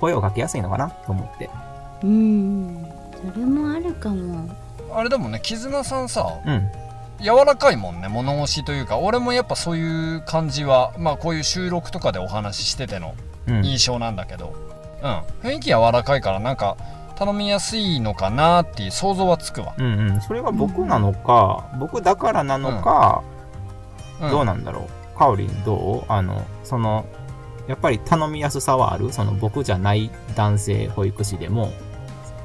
[0.00, 0.90] 声をかけやすいのかな？
[0.90, 1.50] と思って。
[2.02, 2.86] うん
[3.32, 4.50] それもあるかも
[4.92, 6.68] あれでもね絆さんさうん。
[7.20, 13.14] 柔らかいもんね物腰というか俺もやっぱそういう感じはまあこういう収録とかでお話ししてての
[13.46, 13.64] うん。
[13.64, 14.54] 印象なんだけど
[15.02, 16.76] うん雰囲気柔らかいからなんか
[17.14, 20.20] 頼みやすいのかなっていう想像はつくわ、うんうん。
[20.22, 23.22] それが僕なのか、僕だからなのか、
[24.20, 24.88] うん、どうなんだろう。
[25.16, 26.12] カオリンどう？
[26.12, 27.06] あの、その、
[27.68, 29.12] やっぱり頼みやすさはある？
[29.12, 31.72] その僕じゃない男性保育士でも。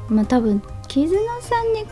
[0.10, 1.86] まあ多分絆さんに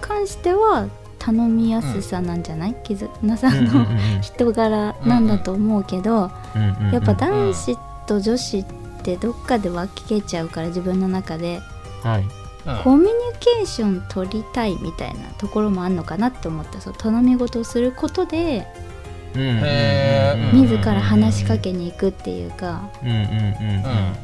[0.00, 3.86] 関しては頼みやすさなんじゃない、絆さんの
[4.22, 6.30] 人柄なんだと思うけど、
[6.92, 8.64] やっぱ男子と女子っ
[9.02, 11.60] てどっかで分けちゃうから自分の中で。
[12.02, 12.22] はい。
[12.22, 12.28] うん。
[12.84, 16.80] コミュニケーション取りたいみたいなところもあんのかなって思った。
[16.80, 18.66] そう頼み事をすることで
[19.34, 22.88] 自ら話しかけに行くっていうか。
[23.02, 24.16] うんうんうんうん。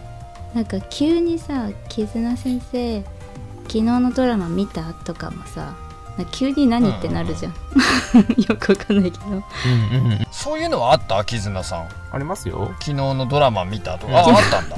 [0.54, 3.00] なんか急にさ「絆先生
[3.64, 5.74] 昨日のドラマ見た?」とかもさ
[6.30, 7.52] 急に何ってなるじゃん、
[8.40, 9.24] よくわかんないけど。
[9.26, 10.26] うんうんうん。
[10.30, 11.24] そういうのはあった？
[11.24, 11.88] 絆さん。
[12.12, 12.68] ありますよ。
[12.78, 14.12] 昨日のドラマ見たとうん。
[14.12, 14.76] かああったんだ。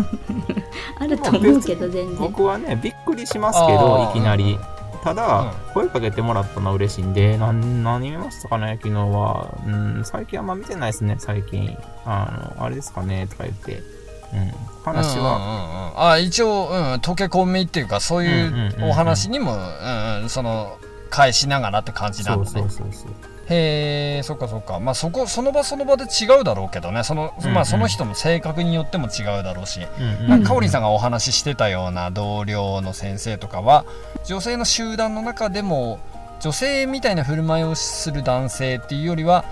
[0.98, 2.16] あると思うけど全然。
[2.16, 4.10] 僕はねびっくりしますけあどー。
[4.12, 4.58] いきなり
[5.06, 5.72] ただ、うん。
[5.72, 9.56] 声かけてもらったのは嬉しいんでなん何見ましたかね昨日は。
[9.64, 11.76] うん最近あんま見てないですね最近。
[12.04, 13.76] あのあれですかねとか言って。
[13.76, 14.52] うん
[14.84, 16.10] 話は、うんうんうんうん。
[16.10, 20.76] あ一応、うん、溶け込みっていうかそういうんうんうんうんうお話にも、うんうん、その
[21.10, 22.50] 返しながらって感じなんだね。
[22.50, 24.80] そうそうそうそうへえそっかそっか。
[24.80, 27.04] まあそこその場その場で違うだろうけどね。
[27.04, 27.54] その,、うんうん。
[27.54, 33.84] まあ、その人の性格によっても違うだろうし、うんうんなんかかおりんさんがお話ししてたような同僚の先生とかは
[34.24, 35.98] 女性の集団の中でも
[36.40, 39.44] 女性みたいな振る舞いをする男性っていうよりは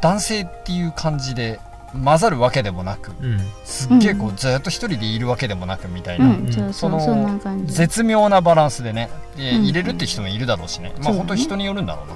[0.00, 1.60] 男性っていう感じで
[2.04, 3.38] 混ざるわけでもなくうん。
[3.64, 7.74] すっげえこううずっと一人でいるわけでもなくみたいうな、んそうそうそのそんな感じ。
[7.74, 9.64] 絶妙なバランスでねでうん。
[9.64, 12.14] 入れるって人もいるだろうしね、まあ本当人によるんだろうな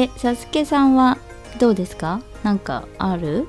[0.00, 1.18] えさすけさんは
[1.58, 2.20] どうですか？
[2.44, 3.48] なんかある？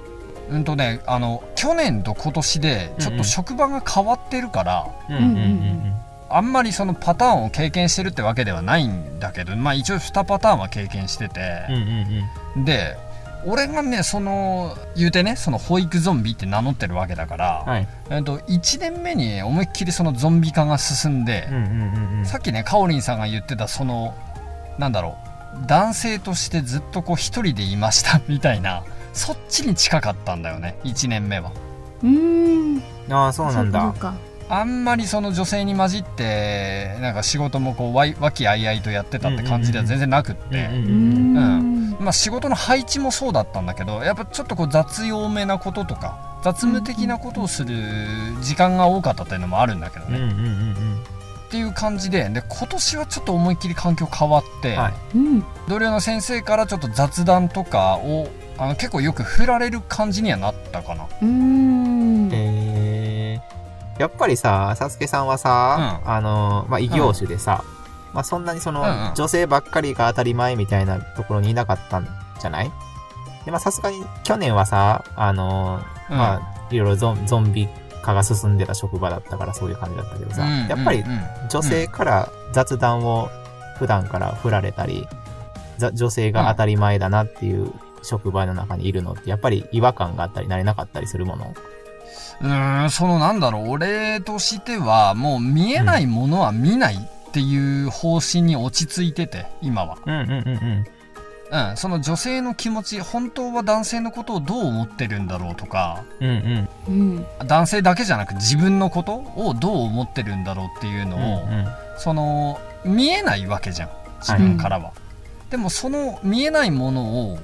[0.49, 5.93] うんとねあの去年と今年でちょっと職場が変わってるから、うんうんうん
[6.31, 11.65] あんまりそのパターンを経験してるってわけではないんだけどまあ一応2パターンは経験してて。
[11.69, 12.25] うんう、ん
[12.57, 12.65] うん。
[12.65, 12.97] で
[13.45, 17.87] 俺がねその言うてねその保育ゾンビって名乗ってるわけだから、はい。
[18.11, 22.25] えっと1年目に思いっきりそのゾンビ化が進んでうん、うんうんうん。
[22.27, 24.13] さっきねかおりんさんが言ってたその
[24.77, 25.28] なんだろう
[25.67, 28.83] 男性としてずっとこう一人でいました みたいな。
[29.11, 31.51] そっちに近かったんだよね1年目は。
[32.03, 32.83] うーん。
[33.11, 33.93] ああそうなんだ。
[34.51, 41.97] あんまりその女性に混じってなんか仕事もこうわい和気あいあいとやってたって感じでは全然なくって、うん。
[41.99, 47.75] まあ、仕事の配置もそうだったんだけどやっぱちょっとこう雑用めなこととか雑務的なことをする
[48.41, 51.18] 時間が多かったっていうのもあるんだけどね、うんうんうんうん
[51.49, 54.93] っていう感じでで今年はちょっと思いっきり環境変わって、はい。
[55.15, 55.43] うん。
[55.67, 61.05] 同僚の先生からちょっと雑談とかをあの結構よく振られる感じにはなったかな。
[61.05, 62.29] うーん。
[62.31, 67.63] えー、やっぱりさ、サスケさんはさ、あの、まあ、異業種でさ、
[68.13, 69.15] まあ、そんなにその、うんうん。
[69.15, 72.07] 女性ばっかりが当たり前みたいなところにいなかったん
[72.39, 72.71] じゃない？
[73.45, 75.81] で、まあ、さすがに去年はさ、あの、
[76.11, 76.17] うん。
[76.17, 77.67] まあ、いろいろゾンゾンビ
[78.09, 81.19] 化が進んでた職場だったからそういう感じだったけどさ、うんやっぱりうんうん
[81.49, 83.29] 女性から雑談を
[83.77, 85.07] 普段から振られたり、
[85.77, 87.71] ざ女性が当たり前だなっていう
[88.03, 91.53] 職場の中にいるのって、やっぱり違和感があったり、慣れなかったりするもの？
[92.41, 93.69] うーんそのなんだろう。
[93.69, 100.85] 俺としてはもう見えないものは見ないっていう方針に落ち着いてて今は、うんうんうんうん。
[101.51, 106.69] うん、その女性の気持ち本当は男性のことをどう思ってるんだろうとかうんうん。
[106.87, 107.25] うん。
[107.47, 111.67] 男性だけじゃなく自分のことをどう思ってるんだろうっていうのを、うんうん。
[111.97, 113.89] その見えないわけじゃん
[114.21, 114.91] 自分からは、
[115.49, 117.39] でもその見えないものを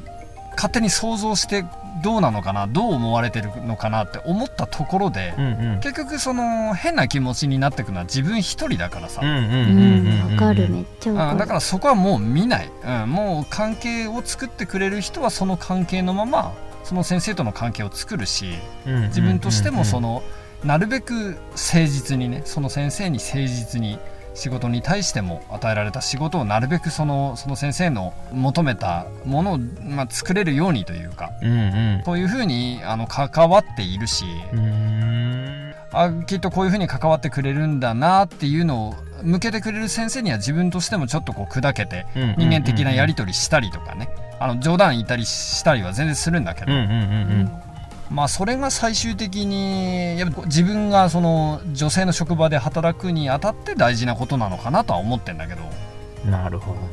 [0.56, 1.66] 勝手に想像して
[2.04, 5.80] どうなのかなどう思われてるのかなって思ったところで、うんうん。
[5.80, 9.28] 結局その変な気持ちになってくのは自分一人だからさ、わ
[10.38, 11.32] かるめっちゃわかる。
[11.32, 18.54] うんだからそこはもう見ない、うん、もう関係を作ってくれる人はその関係のままその先生との関係を作るし
[19.08, 20.24] 自分としてもその
[20.64, 24.00] なるべく誠実にねその先生に誠実に
[24.36, 31.54] 仕事に対しても与えられた仕事をなるべくそのその先生の求めたものを、まあ、作れるようにというかうんう
[32.00, 32.02] ん。
[32.06, 35.76] そういうふうにあの関わっているし、うんうん。
[35.92, 44.10] あきっとこういうふうに関わってくれるんだなっていうのを向けてくれる先生には自分としてもちょっとこう砕けてうん人間的なやり取りしたりとかね。
[44.38, 46.94] あの冗談言ったりしたりは全然するんだけど、うんうんう
[47.44, 47.52] ん
[48.12, 55.62] まあそれが最終的にやっぱ自分がその女性の職場で働くにあたって大事なことなのかなとは思ってんだけど。
[56.26, 56.88] うんなるほどね。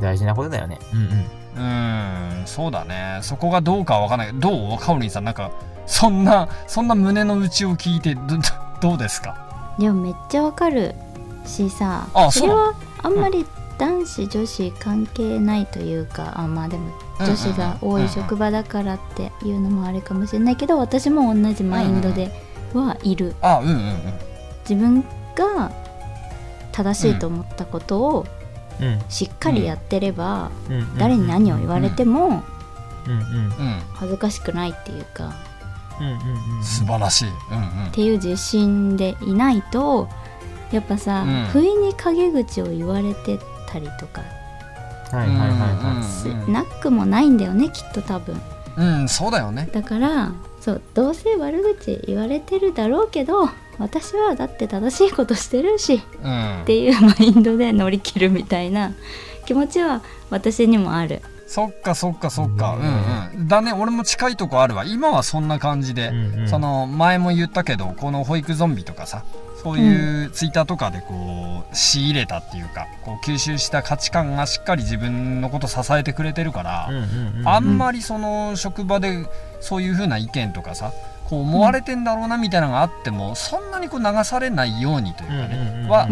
[0.00, 0.78] 大事なことだよね。
[0.92, 1.10] うんうん。
[1.56, 3.20] うーんそうだね。
[3.22, 4.26] そこがどうかは分かんない。
[4.28, 4.78] けどどう？
[4.78, 5.50] かおりんさんなんか
[5.86, 8.20] そんなそんな胸の内を聞いてど
[8.90, 9.74] どうですか？
[9.78, 10.94] いやめっちゃわかる
[11.46, 12.06] しさ。
[12.12, 13.46] あそれはあんまり
[13.78, 22.30] 男子女子関係ないというかあまあでも女子が多い職場だからっていうのもあれかもしれないけど私も同じマインドで
[22.72, 23.36] はいる。
[23.40, 24.00] あうんうんうん。
[24.68, 25.04] 自分
[25.36, 25.70] が
[26.72, 28.26] 正しいと思ったことを
[28.80, 29.00] うん。
[29.08, 30.50] しっかりやってれば
[30.98, 32.42] 誰に何を言われても
[33.94, 35.34] 恥ずかしくないっていうか。
[36.00, 36.64] うんうんうん。
[36.64, 37.28] 素晴らしい。
[37.28, 37.86] うんうん。
[37.86, 40.08] っていう自信でいないと
[40.72, 41.44] やっぱさ、うん。
[41.52, 44.22] 不意に陰口を言われてたりとか
[45.10, 48.40] はいはいはいはすうんなくもないんだよねきっと多分。
[48.76, 49.68] うんそうだよね。
[49.72, 56.62] だからそうどうせ悪口言われてるだろうけど私はだって正しいことしてるしうん。
[56.62, 58.92] っていうマインドで乗り切るみたいな
[59.46, 61.22] 気持ちは私にもある。
[61.46, 62.74] そっかそっかそっか。
[62.74, 63.48] ううんうん。
[63.48, 64.84] だね、俺も近いとこあるわ。
[64.84, 66.08] 今はそんな感じで。
[66.08, 66.48] うんうん。
[66.48, 69.24] その前も言ったけどこの保育ゾンビとかさ
[69.64, 76.90] そういうツイッターとかでこう仕入れたっていうかこう吸収した価値観がしっかり自分のこと支えてくれてるから、
[77.46, 79.26] あんまりその職場で
[79.60, 80.92] そういう風な意見とかさ
[81.24, 86.08] こう思われてんだろうなみたいなのがあっても、そんなにこう流されないようにというかね、は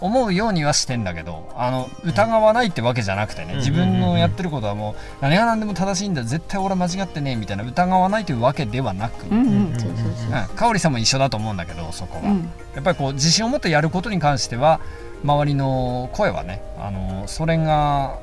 [0.00, 9.78] 思うようにはしてんだけどあの疑わないってわけじゃなくてね、うん自分のやってることはもう何が何でも正しいんだ絶対俺は間違ってねえみたいな疑わないというわけではなく、うんうん。
[9.78, 10.52] そうそうそうう。
[10.52, 12.50] ん、かおりさんも一緒だと思うんだけどそこは、うん。
[12.74, 14.80] やっぱりこう自信を持ってやることに関しては
[15.22, 18.18] 周りの声はねあのそれが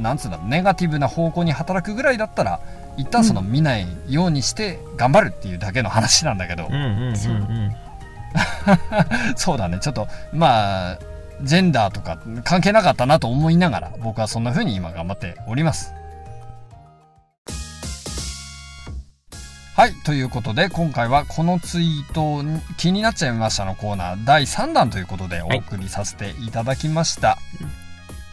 [0.00, 2.60] なんつうんだろうネガティブな方向に働くぐらいだったら
[2.96, 7.76] 一旦その見ないようにして頑張るっていうだけの話なんだけど、うんうんうんうん。
[9.36, 9.78] そうだね。
[9.80, 10.98] ちょっとまあ
[11.42, 15.92] ジェンダーとか関係なかったなと思いながら僕はそんな風に今頑張っております。
[19.74, 27.38] はいということで今回はこのツイートに気になっちゃいましたのコーナー第3弾ということでお送りさせていただきました、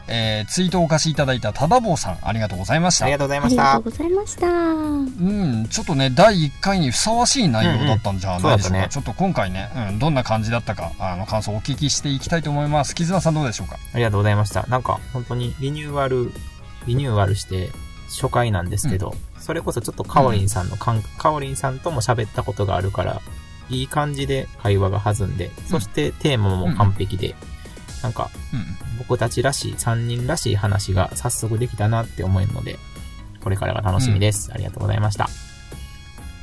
[0.10, 3.84] えーツイートをお貸しいただいたただぼうさんありがとうございましたありがとうございあましたりがとう。
[3.84, 8.70] ございましたうん、ちょっとね、第1回にふさわしい内容だったんじゃないでしょうか。
[8.70, 12.96] うんうんねちょっと今回ね、うん、どんな感じだったか、あの、感想をお聞きしていきたいと思います。
[12.96, 13.78] 絆さんどうでしょうか？
[13.94, 14.66] ありがとうございました。
[14.68, 16.32] なんか、本当にリニューアル、
[16.88, 17.72] リニューアルして
[18.10, 23.22] 初回なんですけど、それこそちょっとカオリンさんのかん、カオリンさんとも喋ったことがあるから、
[23.70, 27.36] いい感じで会話が弾んで、そしてテーマも完璧で、
[28.04, 28.66] なんか、うん。
[28.98, 32.78] 僕たちらしい、3人らしい話が早速できたなって思えるので、
[33.44, 34.52] これからが楽しみです。
[34.54, 35.30] ありがとうございました。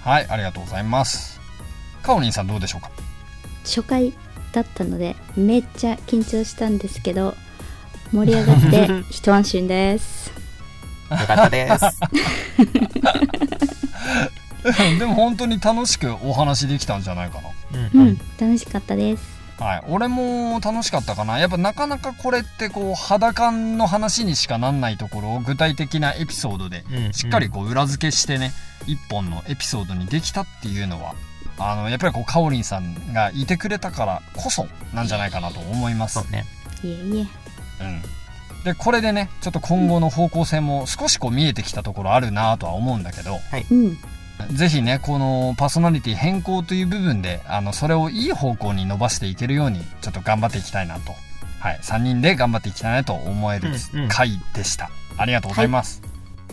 [0.03, 1.41] はい、ありがとうございます。
[2.03, 2.91] かおりんさんどうでしょうか？
[3.65, 4.13] 初回
[4.53, 7.35] だったのでめっちゃ緊張したんですけど
[8.13, 10.31] 盛り上がって 一安心です
[11.11, 11.85] よかったです。
[14.99, 17.41] でも本当に楽しくお話できたんじゃないか
[17.73, 19.36] うんうん楽しかったですな。
[19.59, 19.85] はい。
[19.89, 21.39] 俺も楽しかったかな。
[21.39, 28.53] やっぱなかなかこれってこう、肌感の話にしかなんないところを具体的なエピソードでうんしっかりこう裏付けしてね、
[28.87, 31.15] 一本のエピソードにできたっていうのは、
[31.59, 36.25] あの、やっぱりこう、かおりんさんがいてくれたからこそなんじゃないかなと思いますそ。
[36.29, 36.45] うね。
[36.83, 37.27] いえいえ
[37.83, 38.03] うん。
[38.65, 43.39] で、これでね、ちょっと今後の方向性も少しこう見えてきたところあるなとは思うんだけど、
[43.71, 43.99] うん
[44.53, 51.15] ぜひね、このパーソナリティ変更という部分で、あの、それをいい方向に伸ばしていけるように、ちょっと頑張っていきたいなと。
[51.61, 51.79] はい。
[51.83, 54.91] 3人で頑張っていきたいなと思えるうんうん回でした。
[55.17, 56.03] ありがとうございます。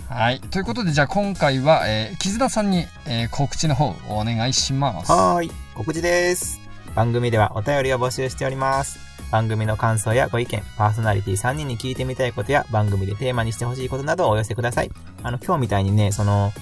[0.09, 0.39] はい。
[0.39, 5.11] ということで、じゃあ今回は、えー、絆さんに、えー告知の方お願いします。
[5.11, 5.51] はーい。
[5.75, 6.59] 告知です。
[6.95, 8.99] 番組ではお便りを募集しております。
[9.31, 14.91] 番組の感想やご意見、パーソナリティ3人に聞いてみたいことや番組でテーマにしてほしいことなどをお寄せください。
[15.23, 16.61] あの、今日みたいにね、その、さ、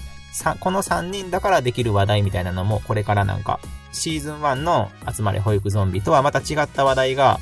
[0.59, 3.59] この3人だからできる話題みたいなのも、これからなんか、
[3.91, 7.39] シーズン1の集まれ保育ゾンビとはまた違った話題が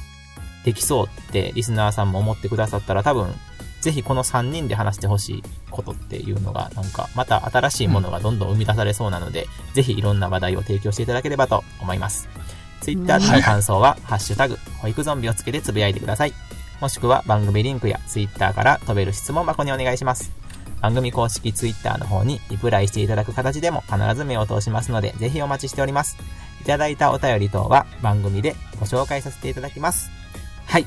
[0.66, 3.34] できそうってリスナーさんも思ってくださったら多分、
[3.82, 12.28] ぜひこの3人で話してほしいことっていうのが、なんか、また新しいものがどんどん生み出されそうなので、ぜひいろんな話題を提供していただければと思います。
[12.82, 16.34] ツイッターでの感想は、ハッシュタグ、保育ゾンビをつけてつぶやいてください。
[16.82, 20.32] もしくは番組リンクやツイッターから飛べる質問箱にお願いします。
[20.82, 26.18] 番組公式ツイッターの方にリプライしていただく形でも必ず目を通しますので、ぜひお待ちしております。
[26.62, 30.10] いただいたお便り等は番組でご紹介させていただきます。
[30.66, 30.86] はい。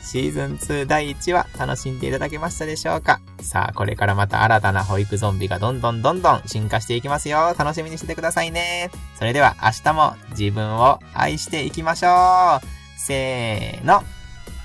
[0.00, 3.20] シーズン2第1話楽しんでいただけましたでしょうか？
[3.40, 7.54] さあ、これからまた新たな保育ゾンビがどんどんどんどん進化していきますよ。
[7.56, 8.90] 楽しみにしててくださいね。
[9.16, 12.66] それでは明日も自分を愛していきましょう。
[12.98, 14.02] せーの。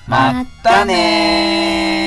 [0.08, 1.97] まったねー